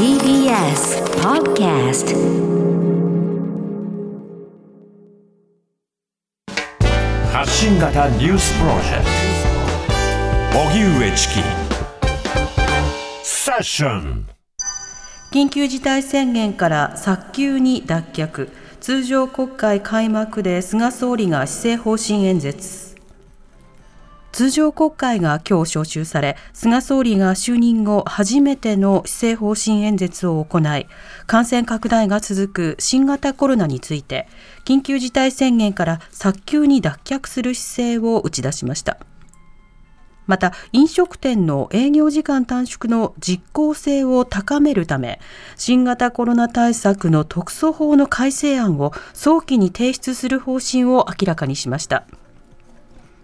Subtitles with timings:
[0.00, 2.16] TBS Podcast.
[7.30, 9.04] 発信型ニュースプロジェク
[10.54, 10.58] ト。
[10.58, 11.40] 荻上チキ。
[13.22, 14.26] セッション。
[15.34, 18.50] 緊急事態宣言から早急に脱却。
[18.80, 22.89] 通常国会開幕で菅総理が施政方針演説
[24.32, 30.86] 通常国会が今日召集され菅総理が就任後初めての施政方針演説を行い
[31.26, 34.28] 感染拡大が続く新型コロナについて
[34.64, 38.98] 緊急事態宣言から早急に脱却する姿勢を打ち出しました。
[40.26, 45.18] また飲食店の営業時間短縮の実効性を高めるため
[45.56, 52.04] 新型コロナ対策の特措法の改正案を早期に提出する方針を明らかにしました。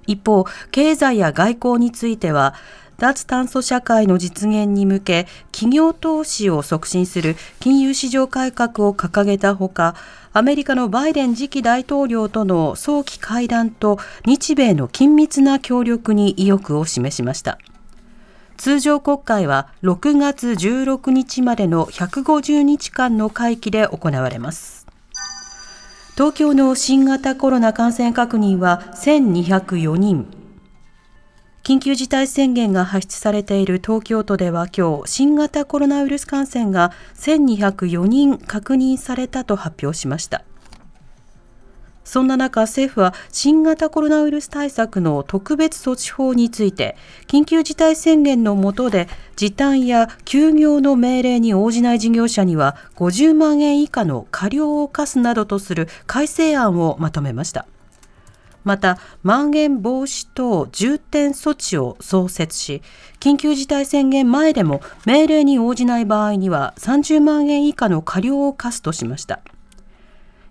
[0.07, 2.55] 一方経済や外交については
[2.99, 9.95] 脱炭素社会の実現に向け企業投資を促進する金融市場改革を掲げたほか
[10.33, 17.59] アメリカのバイデン次期大統領との早期会談と日米の緊密な協力に意欲を示しました。
[18.57, 24.76] 通常国会は6月16日までの150日間の会期で行われます。
[26.17, 30.27] 東京の新型コロナ感染確認は1204人。
[31.63, 40.43] 緊急事態宣言が発出されている東京都では今日新型コロナウイルス感染が1204人確認されたと発表しました。
[42.07, 57.67] そんな中政府は新型コロナウイルス対策の特別措置法について緊急事態宣言の下で時短や休業の命令に応じない事業者には50万円以下の過料を課すなどとする改正案をまとめました
[58.63, 62.83] また、まん延防止等重点措置を創設し、
[63.21, 69.39] 緊急事態宣言前でも命令に応じない場合には30万円以下の過料を課すとしました。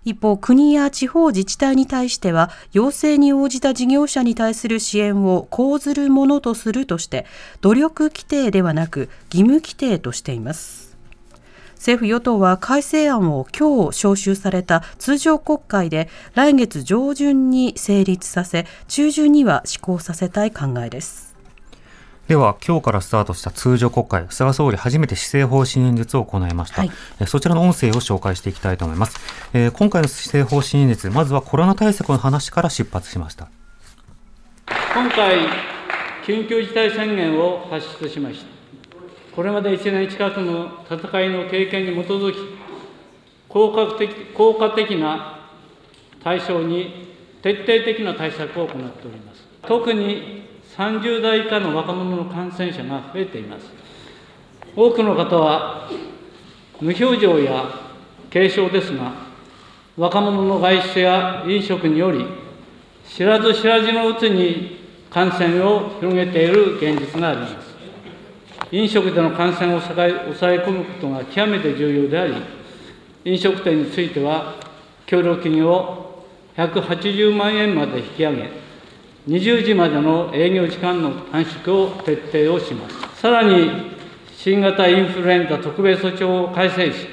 [0.06, 7.26] 一方、国や地方自治体に対しては、要請に応じた事業者に対する支援を講ずるものとするとして、
[7.60, 10.96] 努力規定ではなく義務規定としています。
[11.74, 21.35] 政府与党は改正案を今日召集された通常国会で来月上旬に成立させ中旬には施行させたい考えです
[22.28, 26.90] では今日からスタートした通常国会菅総理初めて施政方針演説を行いました、はい、
[27.26, 29.16] そちらの音声を紹介していきたいと思います、
[29.52, 33.48] えー、今回の施政方針演説まずはコロナ対策の話から出発しました。
[34.96, 35.36] 今回
[36.24, 38.46] 緊急事態宣言を発出しました。
[39.36, 42.38] これまで1年近くの戦いの経験に基づき、
[43.48, 45.50] 効果的効果的な
[46.24, 49.46] 対象に徹底的な対策を行っております。
[49.66, 53.70] 特に30代以下の若者の感染者が増えています。
[54.76, 55.88] 多くの方は
[56.80, 57.64] 無表情や
[58.30, 59.12] 軽症ですが、
[59.96, 62.26] 若者の外出や飲食により、
[63.08, 64.76] 知らず知らずのうちに
[65.08, 67.54] 感染を広げている現実があります。
[68.70, 72.34] 飲食での感染を抑え込むことが極めて重要であり、
[73.24, 74.56] 飲食店については、
[75.06, 76.24] 協力金を
[76.58, 78.65] 180万円まで引き上げ、
[79.28, 83.20] 20時までの営業時間の短縮を徹底をします。
[83.20, 83.96] さらに、
[84.36, 87.08] 新型インフルエンザ特別措置法を改正し、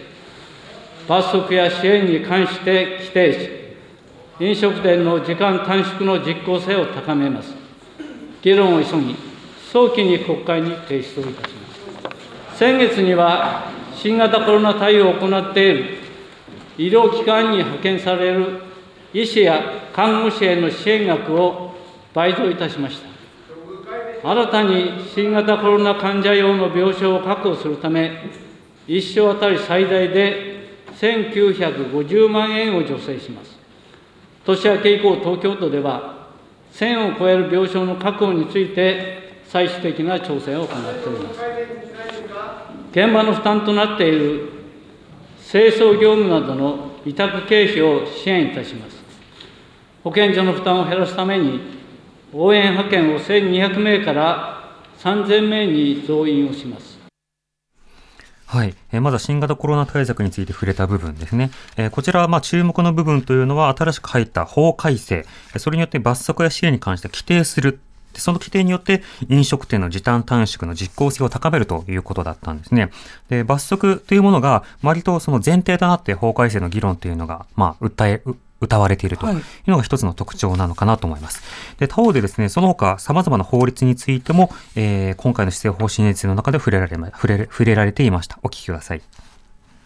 [1.07, 7.56] 罰則や支援に関して規定し、飲食店の時間短縮の実効性を高めます。
[8.44, 9.16] 議論を急ぎ、
[9.72, 12.59] 早期に国会に提出をいたします。
[12.59, 15.97] 先月には、新型コロナ対応を行っている
[16.78, 18.62] 医療機関に派遣される
[19.16, 21.74] 医師や看護師への支援額を
[22.13, 24.29] 倍増いたしました。
[24.29, 28.24] 新たに新型コロナ患者用の病床を確保するため、
[28.88, 30.53] 1床当たり最大で
[31.00, 33.57] 1950万円を助成します。
[34.46, 36.28] 年明け以降、東京都では、
[36.74, 41.40] 1000を超える病床の確保について、最終的な調整を行っております。
[42.91, 44.50] 現場の負担となっている
[45.50, 49.04] 清掃業務などの委託経費を支援いたします。
[50.04, 51.82] 保健所の負担を減らすために、
[52.33, 54.63] 応援派遣を1200名から
[55.00, 57.00] 3000名に増員をします。
[58.47, 58.75] はい。
[58.91, 61.51] えまずは新型コロナ対策について触れた部分ですね。
[61.77, 65.25] えこちらはま注目の部分というのは新しく入った法改正。
[65.57, 67.80] それによって罰則や支援に関して規定する
[68.13, 72.91] で、その規定によって飲食店の時短短縮の実効性を高めるということだったんですね。
[73.27, 78.21] で、罰則というものが割とその前提となって法改正の議論というのが、まあ、訴え、
[78.68, 81.42] 謳われているというのが一つの特徴なのかなと思います。
[81.80, 88.39] で、他方でですね、その他様々な法律についても、えー、今回の施政方針演説の中で触れられ、触れ触れられていました。
[88.44, 89.01] お聞きください。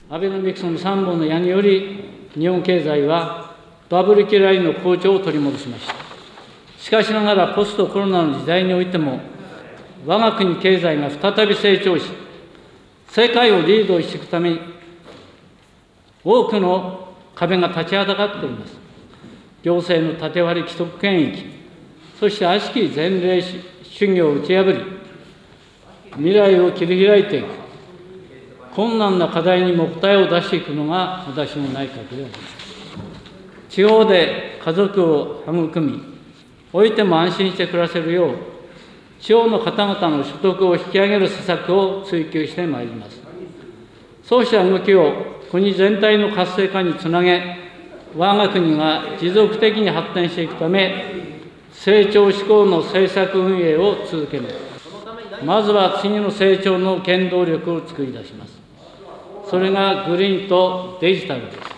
[0.09, 3.55] アベノミクスの3本の矢により、日本経済は
[3.89, 5.95] バブル期来の好調を取り戻しました。
[6.79, 9.19] しかしながら、ポストコロナの時代においても、
[10.05, 12.05] 我が国経済が再び成長し、
[13.09, 14.59] 世界をリードしていくために、
[16.23, 17.06] 多くの
[17.37, 18.75] 壁が立ちはだかっております。
[19.61, 21.45] 行政の縦割り既得権益、
[22.19, 23.41] そして悪しき前例
[23.83, 24.83] 主義を打ち破り、
[26.15, 27.45] 未来を切り開いていく、
[28.73, 32.57] 困難な課題にも答えを出していくのが私の内閣であります。
[33.69, 36.01] 地方で家族を育み、
[36.73, 38.35] おいても安心して暮らせるよう、
[39.19, 43.21] 地方の方々の所得を引き上げる施策を追求してまいります。
[44.23, 47.57] そうした動きを国全体の活性化につなげ、
[48.15, 51.05] 我が国が持続的に発展していくため、
[51.71, 54.55] 成長志向の政策運営を続けます。
[55.43, 58.57] まずは次の成長の原動力を作り出します。
[59.49, 61.76] それがグリーンとデジタルです。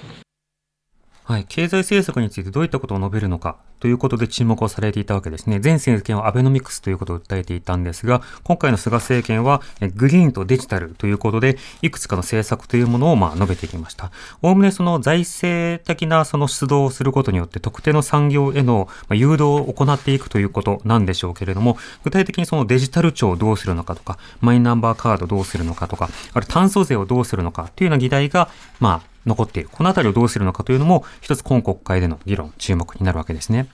[1.30, 5.62] はい、経済政策についてどういったことを述べるのかということで注目をされていたわけですね。
[5.64, 9.62] 前政権はアベノミクスということを訴えていたんですが、今回の菅政権は
[9.96, 14.10] グリーンとデジタルということで、いくつかの政策というものをまあ述べてきました。
[14.42, 28.50] おおむねその財政的なその出動をすることによって特定の産業への誘導を行っていくということなんでしょうけれども、具体的にそのデジタル庁をどうするのかとか、マイナンバーカードどうするのかとか、ある炭素税をどうするのかというような議題が、
[28.80, 29.69] まあ、残っている。
[29.71, 33.68] このあたりをどうするのかというのも、一つ今国会での議論、注目になるわけですね。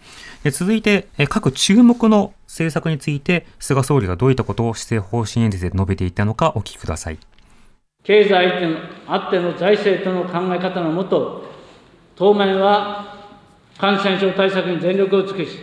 [0.51, 7.18] 続いて、各注目の政策について、菅総理がどういったことを施政方針演説で述べていたのか、お聞きください。
[8.03, 8.77] 経済
[9.07, 11.45] あっての財政との考え方のもと、
[12.15, 13.15] 当面は
[13.77, 15.57] 感染症対策に全力を尽くし、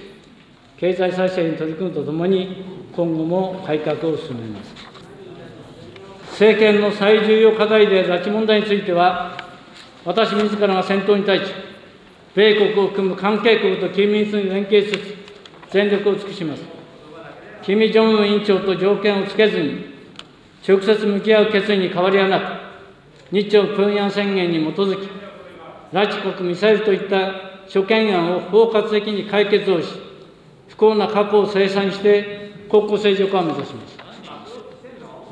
[0.76, 2.64] 経済再生に取り組むとともに、
[2.94, 4.74] 今後も改革を進めます。
[6.32, 9.41] 政権の最重要課題で拉致問題については、
[10.04, 11.52] 私自らが先頭に立ち、
[12.34, 15.16] 米国を含む関係国と緊密に連携しつつ、
[15.70, 16.62] 全力を尽くします。
[17.62, 19.92] キム・ジョンウン委員長と条件をつけずに、
[20.66, 22.44] 直接向き合う決意に変わりはなく、
[23.30, 25.08] 日朝平壌宣言に基づき、
[25.92, 29.88] 拉致国ミサイルといった諸懸案を包括的に解決をし、
[30.68, 33.98] 不幸な過去を清算して国交正常化を目指します。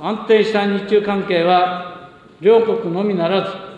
[0.00, 2.08] 安定した日中関係は、
[2.40, 3.69] 両国のみならず、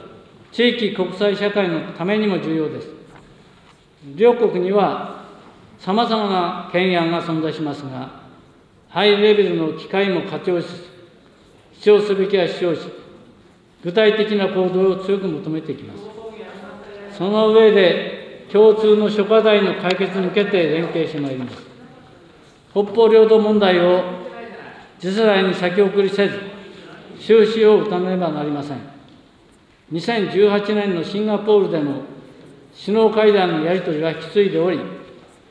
[0.53, 2.89] 地域国際社会のためにも重要です。
[4.15, 5.25] 両国には
[5.79, 8.23] さまざまな懸案が存在しますが、
[8.89, 10.93] ハイレベルの機会も活用しつつ、
[11.81, 12.81] 主張すべきは主張し、
[13.83, 16.05] 具体的な行動を強く求めていきます。
[17.17, 21.57] その上で、共通の諸課題の解決に向けて連携してまいります。
[22.73, 24.03] 北方領土問題を
[24.99, 26.39] 次世代に先送りせず、
[27.19, 28.79] 終止を打たねばなりません。
[29.93, 32.03] 2018年のシンガポールでの
[32.75, 34.81] 首脳会談のやり取りは引き継いでおり、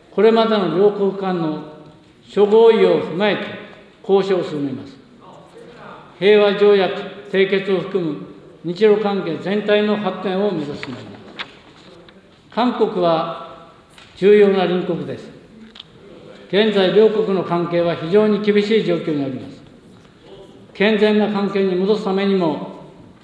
[0.09, 1.63] これまでの両国間の
[2.27, 3.43] 諸合意を踏まえて
[4.07, 4.97] 交渉を進めます。
[6.17, 8.17] 平和条約締結を含む
[8.63, 11.21] 日露関係全体の発展を目指すまいります。
[12.51, 13.69] 韓国は
[14.17, 15.29] 重要な隣国です。
[16.49, 19.61] 現在、両国の関係は非常に厳しい状況にあります。
[20.73, 22.70] 健全な関係に戻すためにも、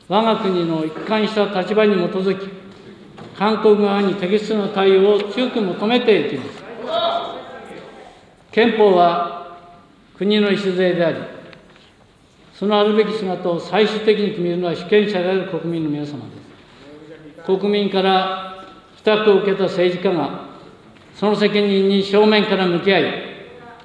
[0.10, 2.50] 我が国の一貫した立場に基づき、
[3.38, 6.64] 韓国側に適切な対応を強く求めていきます。
[8.52, 9.58] 憲法は
[10.18, 11.18] 国の礎であり、
[12.54, 16.24] そのあるべき姿を最終的に決めるのは主権者である国民の皆様で
[17.44, 17.46] す。
[17.46, 20.48] 国民から負託を受けた政治家が、
[21.14, 23.04] その責任に正面から向き合い、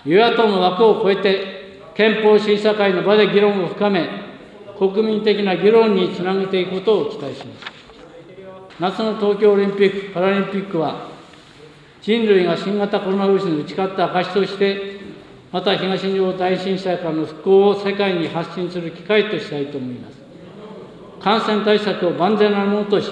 [0.07, 4.22] 与野党の枠を超えて憲法審査会の場で議論を深め、
[4.91, 7.67] 国民的な議論につなげていくことを期待します。
[8.81, 11.07] 夏の東京オリンピック・パラリンピックは、
[12.01, 14.99] 人類が新型コロナウイルスに打ち勝った証として、
[15.53, 20.21] また東日本大震災からの復興を世界に発信する機会としたいと思います。
[21.23, 23.09] 感染対策を万全なものとし、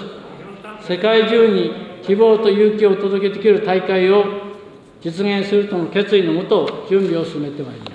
[0.81, 1.71] 世界中に
[2.03, 4.25] 希望と勇気を届けできる大会を
[5.01, 7.91] 実現するとの決意のもと、準備を進めてまいります。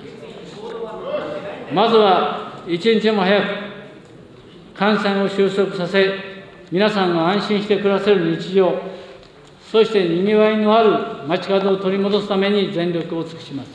[1.71, 3.66] まずは一日も早く
[4.77, 6.13] 感染を収束させ、
[6.71, 8.79] 皆さんが安心して暮らせる日常、
[9.71, 13.69] そしてにぎわいのある街角を取り戻すために全力を尽くします。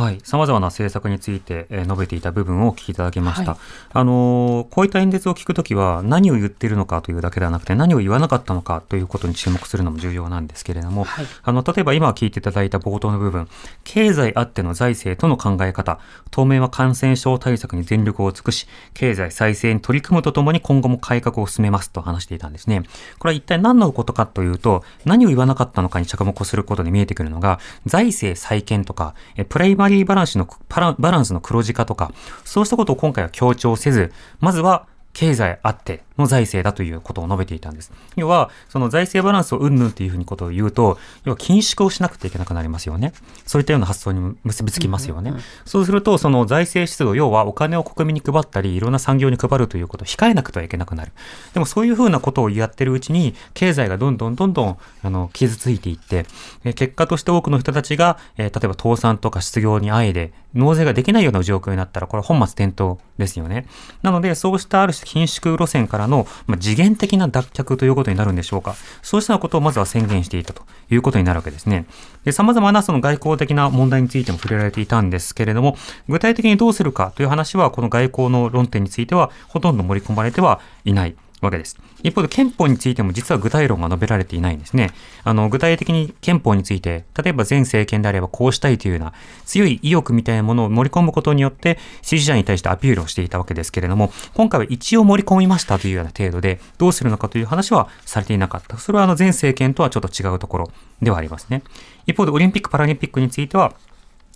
[0.00, 3.52] はい、さまざまな政策について、え述べていた部分をお聞きいただきました。
[3.52, 3.60] はい、
[3.92, 13.46] あのこういった演説を聞くときは何を言っているのかというだけではなくて何を言わなかったのかということに注目するのも重要なんですけれども、はい、あの例えば今聞いていただいた冒頭の部分、
[13.84, 22.84] 経済あっての財政との考え方、当面は感染症対策に全力を尽くし、経済再生に取り組むとともに今後も改革を進めますと話していたんですね。
[23.18, 29.14] これは一体何のことかというと、何を言わなかったのかに着目することで見えてくるのが、財政再建とか、
[29.48, 32.12] プライマリーバランスのバランスの黒字化とか、
[32.44, 37.92] そうしたことを今回は強調せず、まずは経済あっての財政だということを述べていたんです。
[38.16, 43.12] 要は、その財政バランスをうんぬんというふうにことを言うと、要は緊縮をしなくてはいけなくなりますよね。
[43.46, 45.32] そういったような発想に結びつきますよね。
[45.64, 51.12] そうすると、その財政出動、要はお金を国民に配ったり、いろんな産業に配るということを控えなくてはいけなくなる。
[51.54, 56.26] でもそういうふうなことをやってるうちに、経済がどんどんどんどん、あの、傷ついていって、
[56.64, 63.66] え結果として多くの人たちが、えー、例えば倒産とか失業にあえで、納税ができないような状況になったら、これは本末転倒ですよね。
[64.02, 68.76] なので、そうしたある種緊縮路線からの、まあ、次元的な脱却ということになるんでしょうか。
[69.02, 71.86] そうしたことをまずは宣言していたということになるわけですね。
[72.24, 75.76] で、様々なその外交的な問題についても触れられていたんですけれども、
[76.08, 81.14] 具体的にどうするかという話は、この外交の論点については、ほとんど盛り込まれてはいない。
[81.40, 81.76] わけです。
[82.02, 84.90] 一方で憲法についても実は具体論が述べられていないんですね。
[85.24, 89.12] あの、具体的に憲法について、例えば前政権であればこうしたいというような
[89.44, 98.78] 強い意欲みたいなものを盛り込むことによって支持者に対してアピールをしていたわけですけれども、今回は一応盛り込みましたというような程度で、どうするのかという話はされていなかった。
[98.78, 100.70] それはあの前政権とはちょっと違うところ
[101.02, 101.62] ではありますね。
[102.06, 103.74] 一方でオリンピック・パラリンピックについては、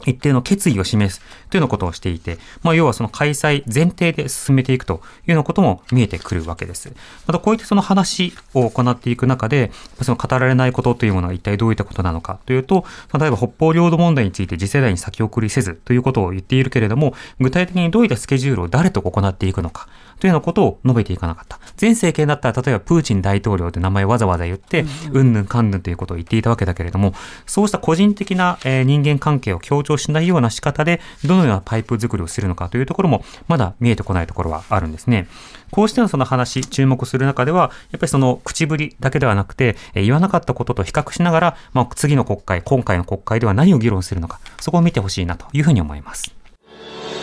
[0.06, 1.20] 一定の決意を示す
[1.50, 4.96] というようなことをしていて、まあ、要はその開催前提で進めていくとい
[5.28, 6.92] うようなことも見えてくるわけです。
[7.26, 9.70] またこういったその話を行っていく中で、
[10.02, 12.84] その語られないことというものは一体どういったことなのかというと、
[13.18, 19.88] 例えば北方領土問題について次世代に先送りせずということを言っているけれども、具体的にどういったスケジュールを誰と行っていくのか、
[20.20, 21.58] というようなことを述べていかなかった。
[21.80, 27.14] 前政権だったら、例えばプーチン大統領って名前をわざわざ言って、うんぬんかんぬんということを言っていたわけだけれども、
[27.46, 35.28] そうした個人的な、え人間関係を強調しないような仕方で、どのようなパイプ作りをするのかというところも、まだ見えてこないところはあるんですね。
[35.70, 46.34] こうしてのその話、注目する中では、やっぱりその口ぶりだけではなくて、え言わなかったことと比較しながら、まあ、次の国会、今回の国会では何を議論するのか、そこを見てほしいなというふうに思います。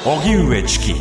[0.04, 0.96] 荻上チキ